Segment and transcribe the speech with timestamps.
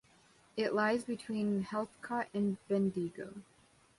[0.57, 3.43] It lies between Heathcote and Bendigo.